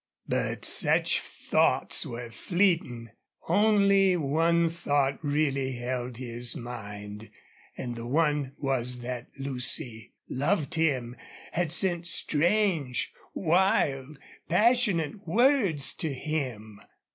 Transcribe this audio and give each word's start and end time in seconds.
But 0.27 0.65
such 0.65 1.19
thoughts 1.21 2.07
were 2.07 2.31
fleeting; 2.31 3.11
only 3.47 4.17
one 4.17 4.67
thought 4.67 5.19
really 5.23 5.73
held 5.73 6.17
his 6.17 6.55
mind 6.57 7.29
and 7.77 7.95
the 7.95 8.07
one 8.07 8.53
was 8.57 9.01
that 9.01 9.27
Lucy 9.37 10.13
loved 10.27 10.73
him, 10.73 11.15
had 11.51 11.71
sent 11.71 12.07
strange, 12.07 13.13
wild, 13.35 14.17
passionate 14.49 15.27
words 15.27 15.93
to 15.93 16.11
him. 16.11 16.81